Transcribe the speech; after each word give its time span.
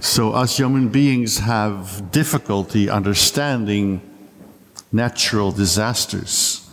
So, 0.00 0.32
us 0.32 0.56
human 0.56 0.88
beings 0.88 1.40
have 1.40 2.10
difficulty 2.10 2.88
understanding 2.88 4.00
natural 4.90 5.52
disasters. 5.52 6.66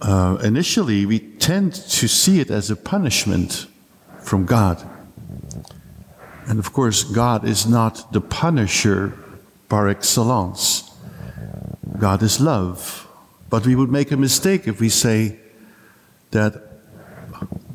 Uh, 0.00 0.36
initially, 0.42 1.06
we 1.06 1.20
tend 1.20 1.74
to 1.74 2.08
see 2.08 2.40
it 2.40 2.50
as 2.50 2.70
a 2.70 2.76
punishment 2.76 3.66
from 4.20 4.46
God. 4.46 4.82
And 6.48 6.58
of 6.58 6.72
course, 6.72 7.04
God 7.04 7.44
is 7.46 7.66
not 7.66 8.12
the 8.12 8.20
punisher 8.20 9.16
par 9.68 9.88
excellence. 9.88 10.90
God 12.00 12.20
is 12.20 12.40
love. 12.40 13.06
But 13.48 13.64
we 13.64 13.76
would 13.76 13.92
make 13.92 14.10
a 14.10 14.16
mistake 14.16 14.66
if 14.66 14.80
we 14.80 14.88
say 14.88 15.38
that 16.32 16.73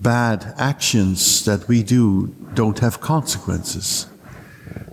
bad 0.01 0.53
actions 0.57 1.45
that 1.45 1.67
we 1.67 1.83
do 1.83 2.27
don't 2.53 2.79
have 2.79 2.99
consequences. 3.01 4.07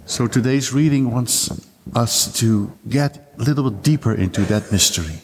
So 0.04 0.26
today's 0.26 0.72
reading 0.72 1.10
wants 1.10 1.50
us 1.94 2.32
to 2.40 2.72
get 2.88 3.32
a 3.38 3.42
little 3.42 3.70
bit 3.70 3.82
deeper 3.82 4.14
into 4.14 4.42
that 4.42 4.70
mystery. 4.72 5.20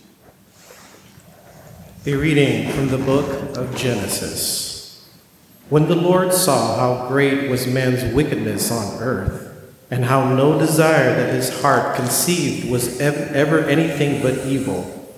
A 2.06 2.14
reading 2.14 2.72
from 2.72 2.88
the 2.88 2.98
book 2.98 3.56
of 3.56 3.76
Genesis. 3.76 5.08
When 5.68 5.88
the 5.88 5.94
Lord 5.94 6.32
saw 6.32 6.76
how 6.76 7.08
great 7.08 7.48
was 7.48 7.66
man's 7.66 8.12
wickedness 8.12 8.70
on 8.70 9.00
earth, 9.00 9.48
and 9.90 10.06
how 10.06 10.34
no 10.34 10.58
desire 10.58 11.14
that 11.14 11.34
his 11.34 11.60
heart 11.60 11.96
conceived 11.96 12.70
was 12.70 12.98
ever 12.98 13.60
anything 13.60 14.22
but 14.22 14.46
evil, 14.46 15.14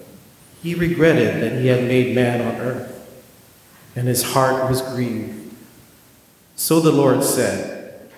he 0.63 0.75
regretted 0.75 1.43
that 1.43 1.61
he 1.61 1.69
had 1.69 1.85
made 1.85 2.15
man 2.15 2.41
on 2.41 2.61
earth, 2.61 2.94
and 3.95 4.09
his 4.09 4.23
heart 4.23 4.69
was 4.69 4.83
grieved. 4.83 5.55
So 6.57 6.81
the 6.81 6.93
Lord 6.93 7.23
said, 7.23 8.09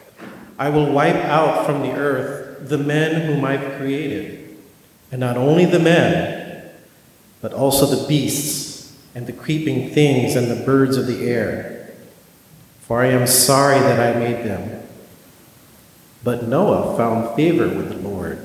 I 0.59 0.71
will 0.71 0.91
wipe 0.91 1.17
out 1.17 1.67
from 1.67 1.83
the 1.83 1.93
earth 1.93 2.69
the 2.69 2.79
men 2.79 3.27
whom 3.27 3.45
I've 3.45 3.77
created, 3.79 4.57
and 5.11 5.21
not 5.21 5.37
only 5.37 5.65
the 5.65 5.79
men, 5.79 6.71
but 7.41 7.53
also 7.53 7.87
the 7.87 8.07
beasts 8.09 8.97
and 9.15 9.27
the 9.27 9.33
creeping 9.33 9.91
things 9.91 10.37
and 10.37 10.51
the 10.51 10.65
birds 10.65 10.97
of 10.97 11.07
the 11.07 11.29
air. 11.29 11.91
For 12.81 13.03
I 13.03 13.07
am 13.07 13.27
sorry 13.27 13.79
that 13.79 14.17
I 14.17 14.19
made 14.19 14.45
them. 14.45 14.83
But 16.23 16.49
Noah 16.49 16.97
found 16.97 17.37
favor 17.37 17.69
with 17.69 17.89
the 17.89 17.97
Lord. 17.97 18.45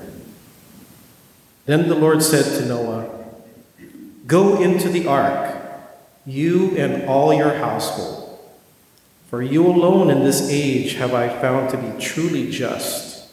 Then 1.65 1.87
the 1.87 1.95
Lord 1.95 2.21
said 2.23 2.59
to 2.59 2.65
Noah, 2.65 3.09
Go 4.27 4.61
into 4.61 4.89
the 4.89 5.07
ark, 5.07 5.60
you 6.25 6.77
and 6.77 7.07
all 7.07 7.33
your 7.33 7.55
household, 7.55 8.39
for 9.29 9.41
you 9.41 9.65
alone 9.65 10.09
in 10.09 10.23
this 10.23 10.49
age 10.49 10.95
have 10.95 11.13
I 11.13 11.29
found 11.29 11.69
to 11.71 11.77
be 11.77 11.99
truly 11.99 12.51
just. 12.51 13.29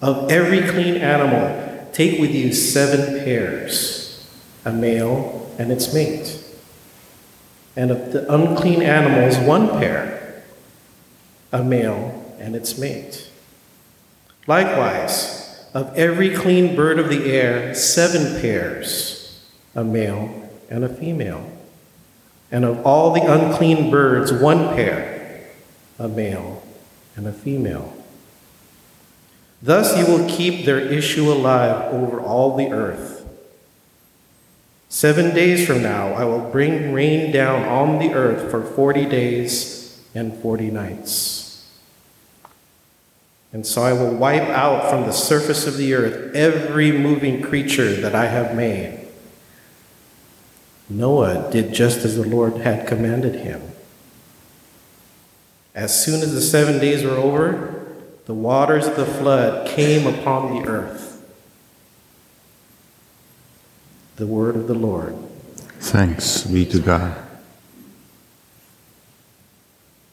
Of 0.00 0.30
every 0.30 0.62
clean 0.68 0.96
animal, 0.96 1.88
take 1.92 2.20
with 2.20 2.30
you 2.30 2.52
seven 2.52 3.24
pairs, 3.24 4.26
a 4.64 4.72
male 4.72 5.52
and 5.58 5.70
its 5.70 5.92
mate. 5.92 6.38
And 7.76 7.90
of 7.90 8.12
the 8.12 8.32
unclean 8.32 8.82
animals, 8.82 9.38
one 9.38 9.68
pair, 9.78 10.42
a 11.52 11.62
male 11.62 12.34
and 12.38 12.56
its 12.56 12.78
mate. 12.78 13.28
Likewise, 14.46 15.66
of 15.74 15.96
every 15.96 16.34
clean 16.34 16.74
bird 16.74 16.98
of 16.98 17.08
the 17.08 17.32
air, 17.32 17.74
seven 17.74 18.40
pairs 18.40 19.18
a 19.74 19.82
male 19.82 20.50
and 20.68 20.84
a 20.84 20.88
female. 20.88 21.50
And 22.52 22.66
of 22.66 22.86
all 22.86 23.12
the 23.12 23.22
unclean 23.22 23.90
birds, 23.90 24.30
one 24.30 24.74
pair, 24.74 25.48
a 25.98 26.06
male 26.06 26.62
and 27.16 27.26
a 27.26 27.32
female. 27.32 27.96
Thus 29.62 29.96
you 29.96 30.06
will 30.06 30.28
keep 30.28 30.66
their 30.66 30.78
issue 30.78 31.32
alive 31.32 31.92
over 31.94 32.20
all 32.20 32.56
the 32.56 32.70
earth. 32.70 33.26
Seven 34.88 35.34
days 35.34 35.66
from 35.66 35.82
now, 35.82 36.12
I 36.12 36.24
will 36.24 36.50
bring 36.50 36.92
rain 36.92 37.32
down 37.32 37.64
on 37.64 37.98
the 37.98 38.12
earth 38.12 38.50
for 38.50 38.62
40 38.62 39.06
days 39.06 40.04
and 40.14 40.36
40 40.36 40.70
nights. 40.70 41.70
And 43.54 43.66
so 43.66 43.82
I 43.82 43.94
will 43.94 44.14
wipe 44.14 44.48
out 44.48 44.90
from 44.90 45.02
the 45.02 45.12
surface 45.12 45.66
of 45.66 45.78
the 45.78 45.94
earth 45.94 46.34
every 46.34 46.92
moving 46.92 47.40
creature 47.40 47.94
that 48.02 48.14
I 48.14 48.26
have 48.26 48.54
made 48.54 49.01
Noah 50.98 51.50
did 51.50 51.72
just 51.72 52.04
as 52.04 52.16
the 52.16 52.26
Lord 52.26 52.58
had 52.58 52.86
commanded 52.86 53.36
him. 53.36 53.62
As 55.74 56.04
soon 56.04 56.22
as 56.22 56.34
the 56.34 56.40
seven 56.42 56.78
days 56.78 57.02
were 57.02 57.16
over, 57.16 57.86
the 58.26 58.34
waters 58.34 58.86
of 58.86 58.96
the 58.96 59.06
flood 59.06 59.68
came 59.68 60.06
upon 60.06 60.54
the 60.54 60.68
earth. 60.68 61.08
The 64.16 64.26
word 64.26 64.54
of 64.54 64.68
the 64.68 64.74
Lord. 64.74 65.16
Thanks 65.80 66.44
be 66.44 66.66
to 66.66 66.78
God. 66.78 67.16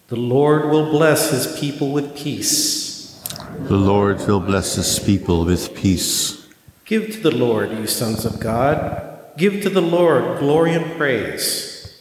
The 0.07 0.16
Lord 0.16 0.72
will 0.72 0.89
bless 0.89 1.29
his 1.29 1.59
people 1.59 1.91
with 1.91 2.18
peace. 2.18 3.22
The 3.68 3.78
Lord 3.78 4.25
will 4.28 4.39
bless 4.39 4.75
his 4.75 4.97
people 4.97 5.45
with 5.45 5.75
peace. 5.75 6.47
Give 6.85 7.12
to 7.12 7.19
the 7.19 7.35
Lord, 7.35 7.69
you 7.72 7.85
sons 7.85 8.25
of 8.25 8.39
God. 8.39 9.08
Give 9.39 9.61
to 9.61 9.69
the 9.69 9.81
Lord 9.81 10.38
glory 10.39 10.73
and 10.73 10.97
praise. 10.97 11.97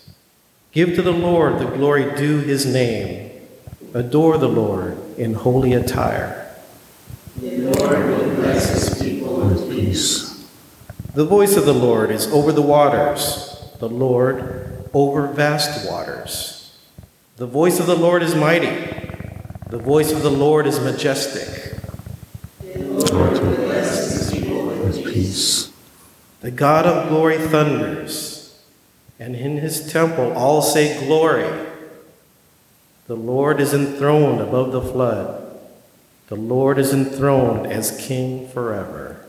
Give 0.73 0.97
to 0.97 1.03
the 1.03 1.13
Lord 1.13 1.61
the 1.61 1.67
glory 1.67 2.17
due 2.17 2.39
his 2.41 2.67
name. 2.67 3.31
Adore 3.95 4.39
the 4.39 4.49
Lord 4.49 4.99
in 5.17 5.35
holy 5.35 5.73
attire. 5.73 6.53
The 7.37 7.59
Lord 7.59 8.07
will 8.07 8.35
bless 8.35 8.71
his 8.71 9.01
people 9.01 9.37
with 9.37 9.71
peace. 9.71 10.49
The 11.15 11.25
voice 11.25 11.57
of 11.57 11.65
the 11.65 11.73
Lord 11.73 12.11
is 12.11 12.27
over 12.27 12.51
the 12.51 12.61
waters, 12.61 13.57
the 13.79 13.89
Lord 13.89 14.91
over 14.93 15.29
vast 15.29 15.89
waters. 15.89 16.77
The 17.37 17.47
voice 17.47 17.79
of 17.79 17.87
the 17.87 17.95
Lord 17.95 18.25
is 18.25 18.35
mighty, 18.35 18.67
the 19.71 19.79
voice 19.79 20.11
of 20.11 20.23
the 20.23 20.31
Lord 20.31 20.67
is 20.67 20.81
majestic. 20.81 21.81
The 22.63 22.83
Lord 22.83 23.33
will 23.33 23.55
bless 23.55 24.11
his 24.11 24.31
people 24.33 24.67
with 24.67 25.05
peace. 25.05 25.68
The 26.49 26.57
God 26.57 26.87
of 26.87 27.11
glory 27.11 27.37
thunders, 27.37 28.59
and 29.19 29.37
in 29.37 29.59
his 29.59 29.93
temple 29.93 30.33
all 30.33 30.63
say 30.63 30.99
glory. 31.07 31.47
The 33.07 33.17
Lord 33.17 33.61
is 33.61 33.75
enthroned 33.75 34.41
above 34.41 34.73
the 34.73 34.81
flood. 34.81 35.61
The 36.29 36.37
Lord 36.37 36.79
is 36.79 36.95
enthroned 36.95 37.67
as 37.67 38.01
king 38.01 38.49
forever. 38.49 39.27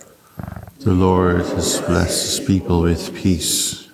The 0.80 0.94
Lord 0.94 1.42
has 1.42 1.82
blessed 1.82 2.38
his 2.38 2.48
people 2.48 2.84
with 2.84 3.14
peace. 3.14 3.89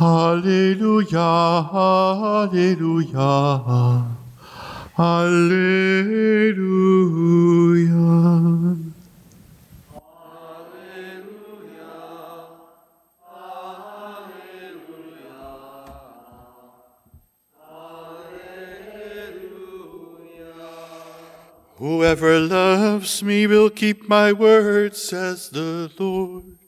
Halleluja, 0.00 1.28
hallelujah, 2.48 3.20
hallelujah. 4.96 6.40
Whoever 21.76 22.40
loves 22.40 23.22
me 23.22 23.46
will 23.46 23.68
keep 23.68 24.08
my 24.08 24.32
word, 24.32 24.96
says 24.96 25.50
the 25.50 25.90
Lord 25.98 26.59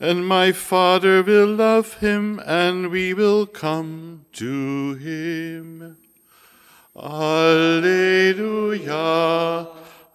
and 0.00 0.26
my 0.26 0.52
Father 0.52 1.22
will 1.22 1.46
love 1.46 1.94
him, 1.98 2.40
and 2.44 2.90
we 2.90 3.14
will 3.14 3.46
come 3.46 4.26
to 4.32 4.94
him. 4.94 5.96
Alleluia, 6.96 8.08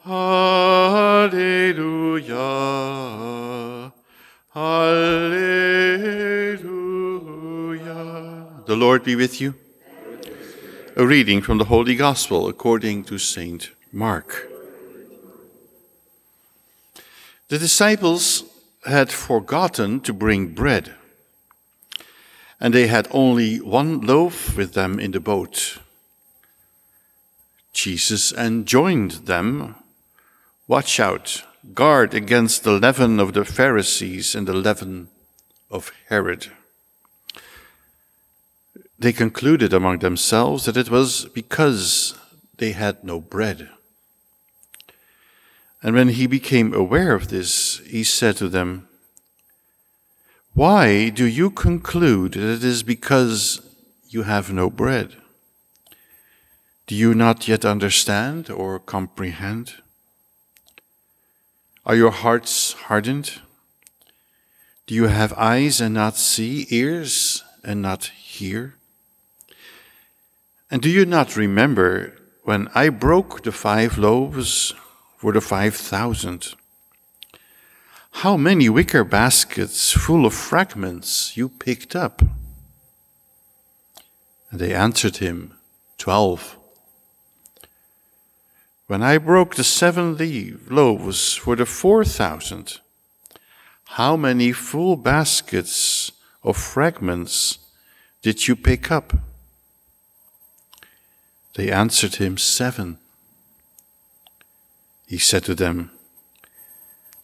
Alleluia, 0.05 1.53
Alleluia. 4.55 5.59
The 8.65 8.75
Lord 8.75 9.03
be 9.03 9.15
with 9.15 9.41
you. 9.41 9.55
A 10.95 11.05
reading 11.05 11.41
from 11.41 11.57
the 11.57 11.65
Holy 11.65 11.95
Gospel 11.95 12.47
according 12.47 13.03
to 13.05 13.17
Saint 13.17 13.71
Mark. 13.91 14.47
The 17.47 17.57
disciples 17.57 18.43
had 18.85 19.11
forgotten 19.11 19.99
to 20.01 20.13
bring 20.13 20.53
bread, 20.53 20.95
and 22.59 22.73
they 22.73 22.87
had 22.87 23.07
only 23.11 23.57
one 23.57 24.01
loaf 24.01 24.55
with 24.55 24.73
them 24.73 24.99
in 24.99 25.11
the 25.11 25.19
boat. 25.19 25.79
Jesus 27.73 28.33
enjoined 28.33 29.11
them 29.27 29.75
Watch 30.69 30.99
out, 30.99 31.41
guard 31.73 32.13
against 32.13 32.63
the 32.63 32.73
leaven 32.73 33.19
of 33.19 33.33
the 33.33 33.43
Pharisees 33.43 34.35
and 34.35 34.47
the 34.47 34.53
leaven 34.53 35.07
of 35.71 35.91
Herod. 36.09 36.51
They 38.99 39.11
concluded 39.11 39.73
among 39.73 39.97
themselves 39.97 40.65
that 40.65 40.77
it 40.77 40.91
was 40.91 41.25
because 41.25 42.15
they 42.57 42.73
had 42.73 43.03
no 43.03 43.19
bread. 43.19 43.69
And 45.81 45.95
when 45.95 46.09
he 46.09 46.27
became 46.27 46.73
aware 46.73 47.13
of 47.13 47.29
this, 47.29 47.79
he 47.87 48.03
said 48.03 48.35
to 48.37 48.49
them, 48.49 48.87
Why 50.53 51.09
do 51.09 51.25
you 51.25 51.49
conclude 51.49 52.33
that 52.33 52.55
it 52.55 52.63
is 52.63 52.83
because 52.83 53.61
you 54.09 54.23
have 54.23 54.51
no 54.51 54.69
bread? 54.69 55.15
Do 56.87 56.95
you 56.95 57.13
not 57.13 57.47
yet 57.47 57.63
understand 57.63 58.49
or 58.49 58.79
comprehend? 58.79 59.75
Are 61.85 61.95
your 61.95 62.11
hearts 62.11 62.73
hardened? 62.73 63.39
Do 64.85 64.95
you 64.95 65.07
have 65.07 65.33
eyes 65.33 65.79
and 65.79 65.93
not 65.93 66.17
see, 66.17 66.65
ears 66.71 67.43
and 67.63 67.81
not 67.81 68.05
hear? 68.05 68.75
And 70.71 70.81
do 70.81 70.89
you 70.89 71.05
not 71.05 71.37
remember 71.37 72.17
when 72.43 72.67
I 72.75 72.89
broke 72.89 73.43
the 73.43 73.51
five 73.51 73.97
loaves 73.97 74.73
for 75.19 75.33
the 75.33 75.41
five 75.41 75.75
thousand? 75.75 76.55
How 78.23 78.37
many 78.37 78.69
wicker 78.69 79.03
baskets 79.03 79.91
full 79.91 80.25
of 80.25 80.33
fragments 80.33 81.35
you 81.35 81.49
picked 81.49 81.93
up? 81.93 82.21
And 84.49 84.61
they 84.61 84.73
answered 84.73 85.17
him, 85.17 85.55
Twelve. 85.97 86.55
When 88.87 89.03
I 89.03 89.17
broke 89.17 89.55
the 89.55 89.63
seven 89.65 90.15
loaves 90.69 91.35
for 91.35 91.57
the 91.57 91.65
four 91.65 92.05
thousand, 92.05 92.79
how 93.97 94.15
many 94.15 94.53
full 94.53 94.95
baskets 94.95 96.13
of 96.43 96.55
fragments 96.55 97.59
did 98.21 98.47
you 98.47 98.55
pick 98.55 98.89
up? 98.89 99.13
They 101.55 101.69
answered 101.69 102.15
him, 102.15 102.37
Seven. 102.37 102.98
He 105.09 105.17
said 105.17 105.43
to 105.45 105.55
them, 105.55 105.89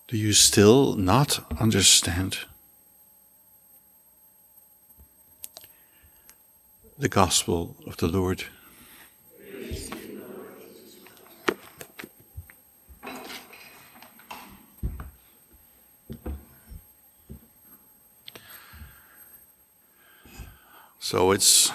Do 0.08 0.18
you 0.18 0.34
still 0.34 0.96
not 0.96 1.46
understand? 1.62 2.40
The 6.98 7.10
Gospel 7.10 7.76
of 7.86 7.98
the 7.98 8.08
Lord. 8.08 8.46
So 20.98 21.30
it's 21.30 21.72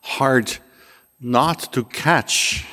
hard 0.00 0.56
not 1.20 1.70
to 1.74 1.84
catch 1.84 2.64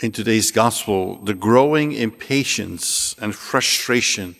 in 0.00 0.12
today's 0.12 0.50
gospel 0.50 1.16
the 1.24 1.34
growing 1.34 1.92
impatience 1.92 3.14
and 3.20 3.34
frustration 3.34 4.36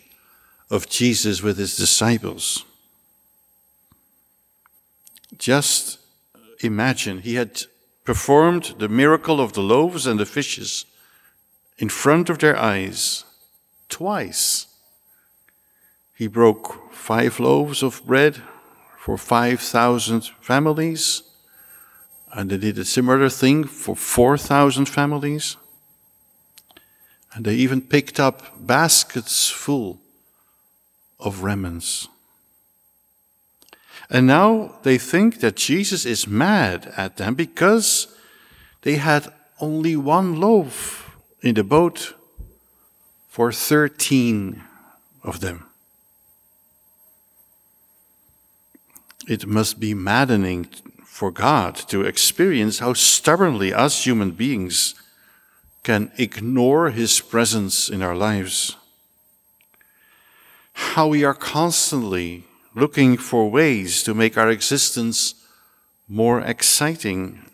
of 0.69 0.87
Jesus 0.87 1.41
with 1.41 1.57
his 1.57 1.75
disciples. 1.75 2.65
Just 5.37 5.99
imagine 6.61 7.19
he 7.19 7.35
had 7.35 7.63
performed 8.03 8.75
the 8.77 8.89
miracle 8.89 9.41
of 9.41 9.53
the 9.53 9.61
loaves 9.61 10.05
and 10.05 10.19
the 10.19 10.25
fishes 10.25 10.85
in 11.77 11.89
front 11.89 12.29
of 12.29 12.39
their 12.39 12.57
eyes 12.57 13.23
twice. 13.89 14.67
He 16.15 16.27
broke 16.27 16.91
five 16.91 17.39
loaves 17.39 17.83
of 17.83 18.05
bread 18.05 18.41
for 18.99 19.17
5,000 19.17 20.25
families 20.41 21.23
and 22.33 22.49
they 22.49 22.57
did 22.57 22.77
a 22.77 22.85
similar 22.85 23.29
thing 23.29 23.63
for 23.63 23.95
4,000 23.95 24.85
families. 24.85 25.57
And 27.33 27.45
they 27.45 27.55
even 27.55 27.81
picked 27.81 28.19
up 28.19 28.43
baskets 28.59 29.49
full 29.49 29.99
of 31.19 31.43
remnants. 31.43 32.07
And 34.09 34.27
now 34.27 34.75
they 34.83 34.97
think 34.97 35.39
that 35.39 35.55
Jesus 35.55 36.05
is 36.05 36.27
mad 36.27 36.93
at 36.95 37.17
them 37.17 37.35
because 37.35 38.07
they 38.81 38.95
had 38.95 39.33
only 39.59 39.95
one 39.95 40.39
loaf 40.39 41.17
in 41.41 41.55
the 41.55 41.63
boat 41.63 42.13
for 43.27 43.51
13 43.51 44.63
of 45.23 45.41
them. 45.41 45.65
It 49.27 49.45
must 49.45 49.79
be 49.79 49.93
maddening 49.93 50.67
for 51.17 51.31
God 51.31 51.73
to 51.73 52.03
experience 52.03 52.77
how 52.77 52.93
stubbornly 52.93 53.73
us 53.73 54.05
human 54.05 54.29
beings 54.29 54.93
can 55.81 56.11
ignore 56.19 56.91
His 56.91 57.21
presence 57.21 57.89
in 57.89 58.03
our 58.03 58.15
lives. 58.15 58.75
How 60.73 61.07
we 61.07 61.23
are 61.23 61.33
constantly 61.33 62.43
looking 62.75 63.17
for 63.17 63.49
ways 63.49 64.03
to 64.03 64.13
make 64.13 64.37
our 64.37 64.51
existence 64.51 65.33
more 66.07 66.39
exciting 66.39 67.49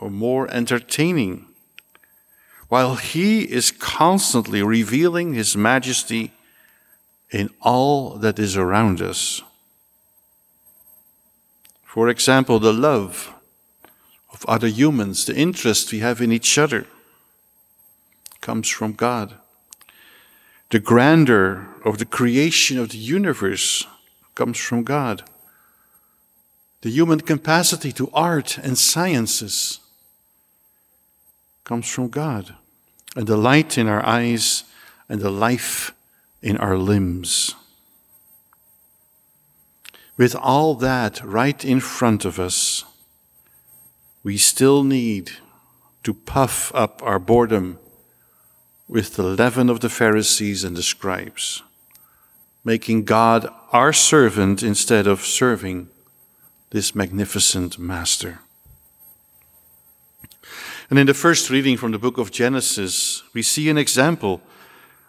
or 0.00 0.10
more 0.10 0.48
entertaining, 0.52 1.44
while 2.68 2.94
He 2.94 3.50
is 3.50 3.72
constantly 3.72 4.62
revealing 4.62 5.34
His 5.34 5.56
majesty 5.56 6.30
in 7.32 7.50
all 7.60 8.10
that 8.18 8.38
is 8.38 8.56
around 8.56 9.02
us. 9.02 9.42
For 11.98 12.08
example, 12.08 12.60
the 12.60 12.72
love 12.72 13.34
of 14.32 14.46
other 14.46 14.68
humans, 14.68 15.24
the 15.24 15.34
interest 15.34 15.90
we 15.90 15.98
have 15.98 16.20
in 16.20 16.30
each 16.30 16.56
other, 16.56 16.86
comes 18.40 18.68
from 18.68 18.92
God. 18.92 19.34
The 20.70 20.78
grandeur 20.78 21.66
of 21.84 21.98
the 21.98 22.04
creation 22.04 22.78
of 22.78 22.90
the 22.90 22.98
universe 22.98 23.84
comes 24.36 24.58
from 24.58 24.84
God. 24.84 25.24
The 26.82 26.90
human 26.90 27.20
capacity 27.20 27.90
to 27.94 28.08
art 28.14 28.58
and 28.58 28.78
sciences 28.78 29.80
comes 31.64 31.88
from 31.88 32.10
God. 32.10 32.54
And 33.16 33.26
the 33.26 33.36
light 33.36 33.76
in 33.76 33.88
our 33.88 34.06
eyes 34.06 34.62
and 35.08 35.20
the 35.20 35.32
life 35.32 35.92
in 36.42 36.58
our 36.58 36.78
limbs 36.78 37.56
with 40.18 40.34
all 40.34 40.74
that 40.74 41.24
right 41.24 41.64
in 41.64 41.80
front 41.80 42.24
of 42.24 42.38
us, 42.38 42.84
we 44.24 44.36
still 44.36 44.82
need 44.82 45.30
to 46.02 46.12
puff 46.12 46.74
up 46.74 47.00
our 47.04 47.20
boredom 47.20 47.78
with 48.88 49.14
the 49.14 49.22
leaven 49.22 49.70
of 49.70 49.80
the 49.80 49.88
Pharisees 49.88 50.64
and 50.64 50.76
the 50.76 50.82
scribes, 50.82 51.62
making 52.64 53.04
God 53.04 53.48
our 53.72 53.92
servant 53.92 54.62
instead 54.62 55.06
of 55.06 55.24
serving 55.24 55.88
this 56.70 56.94
magnificent 56.94 57.78
master. 57.78 58.40
And 60.90 60.98
in 60.98 61.06
the 61.06 61.14
first 61.14 61.48
reading 61.48 61.76
from 61.76 61.92
the 61.92 61.98
book 61.98 62.18
of 62.18 62.32
Genesis, 62.32 63.22
we 63.34 63.42
see 63.42 63.68
an 63.68 63.78
example 63.78 64.40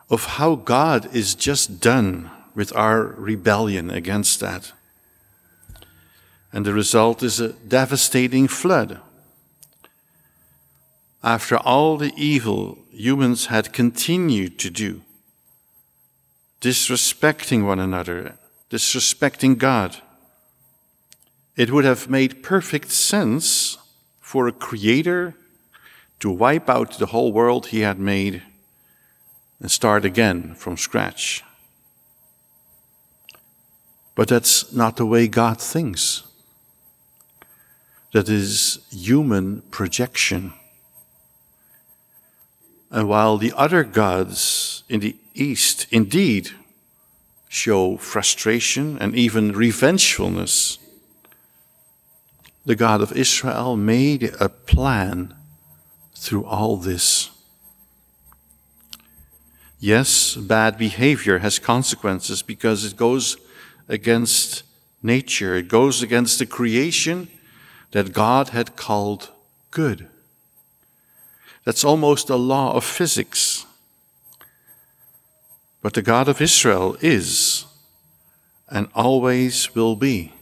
of 0.10 0.25
how 0.25 0.56
God 0.56 1.13
is 1.16 1.34
just 1.34 1.80
done 1.80 2.30
with 2.54 2.75
our 2.75 3.01
rebellion 3.01 3.89
against 3.89 4.39
that. 4.42 4.74
And 6.51 6.65
the 6.65 6.74
result 6.74 7.22
is 7.22 7.39
a 7.39 7.53
devastating 7.53 8.48
flood. 8.48 9.00
After 11.24 11.58
all 11.58 11.98
the 11.98 12.13
evil 12.15 12.77
humans 12.91 13.48
had 13.48 13.74
continued 13.74 14.58
to 14.60 14.70
do, 14.70 15.01
disrespecting 16.62 17.65
one 17.65 17.79
another, 17.79 18.38
disrespecting 18.70 19.58
God, 19.58 19.98
it 21.56 21.72
would 21.72 21.86
have 21.86 22.10
made 22.10 22.41
perfect 22.41 22.91
sense 22.91 23.77
for 24.22 24.48
a 24.48 24.53
creator 24.53 25.36
to 26.20 26.32
wipe 26.32 26.70
out 26.70 26.98
the 26.98 27.08
whole 27.08 27.32
world 27.32 27.68
he 27.68 27.82
had 27.82 28.00
made 28.00 28.44
and 29.60 29.70
start 29.70 30.06
again 30.06 30.56
from 30.56 30.77
scratch. 30.77 31.44
But 34.15 34.27
that's 34.27 34.74
not 34.74 34.98
the 34.98 35.06
way 35.06 35.27
God 35.27 35.62
thinks 35.62 36.24
that 38.12 38.30
is 38.30 38.80
human 38.92 39.62
projection. 39.70 40.54
And 42.92 43.08
while 43.08 43.38
the 43.38 43.54
other 43.56 43.84
gods 43.84 44.84
in 44.89 45.00
the 45.00 45.16
East 45.36 45.86
indeed 45.92 46.51
show 47.48 47.98
frustration 47.98 48.98
and 49.00 49.16
even 49.16 49.54
revengefulness, 49.54 50.80
the 52.66 52.75
God 52.75 53.01
of 53.01 53.16
Israel 53.16 53.75
made 53.75 54.36
a 54.39 54.50
plan 54.50 55.36
through 56.13 56.46
all 56.46 56.78
this. 56.78 57.30
Yes, 59.80 60.36
bad 60.36 60.78
behavior 60.78 61.39
has 61.39 61.58
consequences 61.58 62.42
because 62.42 62.84
it 62.84 62.98
goes 62.98 63.38
against 63.88 64.63
nature, 65.01 65.56
it 65.56 65.68
goes 65.68 66.04
against 66.04 66.38
the 66.39 66.46
creation 66.46 67.30
that 67.91 68.13
God 68.13 68.50
had 68.50 68.75
called 68.75 69.29
good. 69.72 70.08
That's 71.65 71.84
almost 71.84 72.29
a 72.29 72.36
law 72.36 72.74
of 72.74 72.84
physics. 72.84 73.65
But 75.81 75.93
the 75.93 76.01
God 76.01 76.27
of 76.27 76.41
Israel 76.41 76.98
is 77.01 77.65
and 78.69 78.88
always 78.93 79.74
will 79.74 79.96
be 79.96 80.34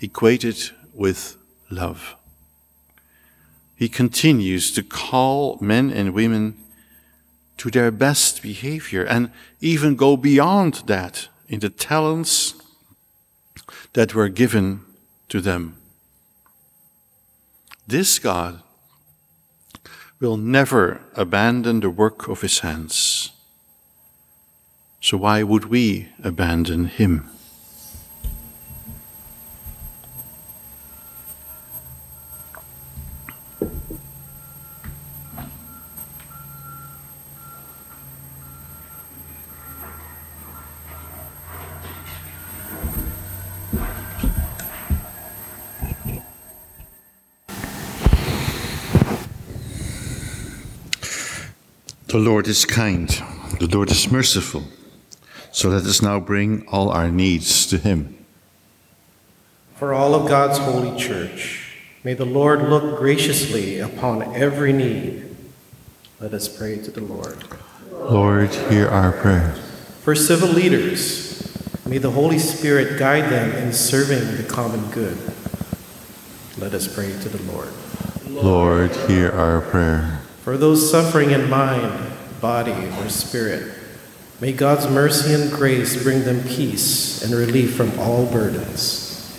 equated 0.00 0.70
with 0.94 1.36
love. 1.70 2.16
He 3.76 3.88
continues 3.88 4.72
to 4.72 4.82
call 4.82 5.58
men 5.60 5.90
and 5.90 6.12
women 6.12 6.56
to 7.58 7.70
their 7.70 7.90
best 7.90 8.42
behavior 8.42 9.04
and 9.04 9.30
even 9.60 9.96
go 9.96 10.16
beyond 10.16 10.82
that 10.86 11.28
in 11.48 11.60
the 11.60 11.70
talents 11.70 12.54
that 13.92 14.14
were 14.14 14.28
given 14.28 14.84
to 15.28 15.40
them. 15.40 15.77
This 17.88 18.18
God 18.18 18.60
will 20.20 20.36
never 20.36 21.00
abandon 21.16 21.80
the 21.80 21.88
work 21.88 22.28
of 22.28 22.42
his 22.42 22.58
hands. 22.58 23.32
So 25.00 25.16
why 25.16 25.42
would 25.42 25.64
we 25.64 26.10
abandon 26.22 26.84
him? 26.84 27.30
The 52.18 52.24
Lord 52.24 52.48
is 52.48 52.64
kind, 52.64 53.08
the 53.60 53.68
Lord 53.72 53.92
is 53.92 54.10
merciful. 54.10 54.64
So 55.52 55.68
let 55.68 55.84
us 55.84 56.02
now 56.02 56.18
bring 56.18 56.66
all 56.66 56.90
our 56.90 57.12
needs 57.12 57.64
to 57.68 57.78
Him. 57.78 58.26
For 59.76 59.94
all 59.94 60.16
of 60.16 60.28
God's 60.28 60.58
holy 60.58 60.98
church, 60.98 61.78
may 62.02 62.14
the 62.14 62.24
Lord 62.24 62.68
look 62.68 62.98
graciously 62.98 63.78
upon 63.78 64.34
every 64.34 64.72
need. 64.72 65.36
Let 66.18 66.34
us 66.34 66.48
pray 66.48 66.78
to 66.78 66.90
the 66.90 67.02
Lord. 67.02 67.38
Lord, 67.92 68.52
hear 68.52 68.88
our 68.88 69.12
prayer. 69.12 69.52
For 70.02 70.16
civil 70.16 70.48
leaders, 70.48 71.86
may 71.86 71.98
the 71.98 72.10
Holy 72.10 72.40
Spirit 72.40 72.98
guide 72.98 73.30
them 73.30 73.52
in 73.52 73.72
serving 73.72 74.38
the 74.38 74.42
common 74.42 74.90
good. 74.90 75.16
Let 76.58 76.74
us 76.74 76.92
pray 76.92 77.12
to 77.12 77.28
the 77.28 77.42
Lord. 77.44 77.68
Lord, 78.26 78.90
hear 79.06 79.30
our 79.30 79.60
prayer. 79.60 80.22
For 80.48 80.56
those 80.56 80.90
suffering 80.90 81.32
in 81.32 81.50
mind, 81.50 82.10
body, 82.40 82.72
or 82.72 83.10
spirit, 83.10 83.70
may 84.40 84.50
God's 84.54 84.88
mercy 84.88 85.34
and 85.34 85.52
grace 85.52 86.02
bring 86.02 86.24
them 86.24 86.42
peace 86.42 87.22
and 87.22 87.34
relief 87.34 87.76
from 87.76 87.98
all 87.98 88.24
burdens. 88.24 89.30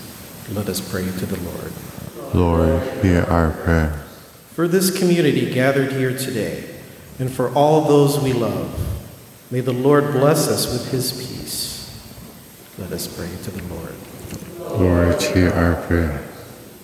Let 0.51 0.70
us 0.70 0.80
pray 0.80 1.06
to 1.06 1.25
the 1.25 1.39
Lord. 1.39 1.74
Lord, 2.36 3.04
hear 3.04 3.24
our 3.24 3.50
prayer. 3.50 4.06
For 4.54 4.68
this 4.68 4.96
community 4.96 5.51
gathered 5.51 5.94
here 5.94 6.16
today, 6.16 6.75
and 7.18 7.34
for 7.34 7.51
all 7.56 7.86
those 7.86 8.20
we 8.20 8.34
love, 8.34 8.80
may 9.50 9.62
the 9.62 9.74
Lord 9.74 10.12
bless 10.12 10.48
us 10.48 10.72
with 10.72 10.92
his 10.92 11.12
peace. 11.12 11.89
Let 12.78 12.92
us 12.92 13.08
pray 13.08 13.32
to 13.46 13.50
the 13.50 13.63
Lord. 13.74 13.96
Lord, 14.80 15.20
hear 15.24 15.50
our 15.54 15.74
prayer. 15.88 16.20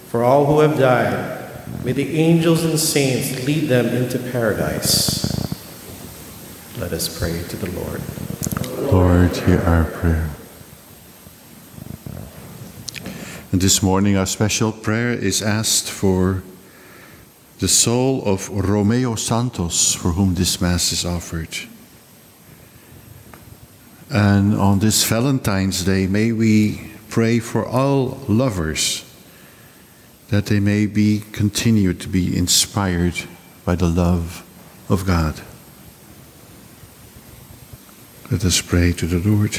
For 0.08 0.24
all 0.24 0.48
who 0.48 0.62
have 0.62 0.80
died, 0.80 1.45
may 1.84 1.92
the 1.92 2.18
angels 2.18 2.64
and 2.64 2.80
saints 2.80 3.46
lead 3.46 3.68
them 3.68 3.88
into 3.88 4.20
paradise. 4.32 5.26
Let 6.78 6.92
us 6.92 7.18
pray 7.18 7.42
to 7.50 7.56
the 7.56 7.72
Lord. 7.72 8.02
Lord, 8.92 9.36
hear 9.36 9.60
our 9.62 9.86
prayer. 9.86 10.30
And 13.52 13.62
this 13.62 13.82
morning, 13.82 14.18
our 14.18 14.26
special 14.26 14.74
prayer 14.74 15.14
is 15.14 15.42
asked 15.42 15.90
for 15.90 16.44
the 17.60 17.70
soul 17.70 18.22
of 18.26 18.50
Romeo 18.50 19.16
Santos, 19.16 19.96
for 19.96 20.10
whom 20.12 20.36
this 20.36 20.60
Mass 20.60 20.92
is 20.92 21.06
offered. 21.06 21.58
And 24.12 24.54
on 24.56 24.80
this 24.80 25.06
Valentine's 25.06 25.86
Day, 25.86 26.06
may 26.06 26.34
we 26.34 26.92
pray 27.10 27.40
for 27.40 27.66
all 27.66 28.20
lovers 28.28 29.05
that 30.36 30.48
they 30.48 30.60
may 30.60 30.86
be 30.86 31.24
continued 31.32 31.98
to 32.02 32.10
be 32.10 32.38
inspired 32.38 33.14
by 33.64 33.74
the 33.74 33.88
love 33.88 34.44
of 34.90 35.06
God. 35.06 35.40
Let 38.30 38.44
us 38.44 38.60
pray 38.60 38.92
to 38.92 39.08
the 39.08 39.26
Lord. 39.30 39.56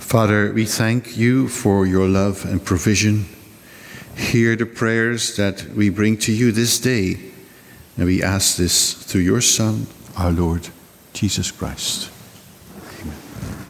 Father, 0.00 0.50
we 0.50 0.64
thank 0.64 1.18
you 1.18 1.48
for 1.48 1.84
your 1.84 2.08
love 2.08 2.46
and 2.46 2.64
provision. 2.64 3.26
Hear 4.16 4.56
the 4.56 4.64
prayers 4.64 5.36
that 5.36 5.64
we 5.76 5.90
bring 5.90 6.16
to 6.20 6.32
you 6.32 6.52
this 6.52 6.80
day, 6.80 7.20
and 7.98 8.06
we 8.06 8.22
ask 8.22 8.56
this 8.56 8.94
through 8.94 9.28
your 9.28 9.42
Son, 9.42 9.88
our 10.16 10.32
Lord 10.32 10.70
Jesus 11.12 11.50
Christ. 11.50 12.10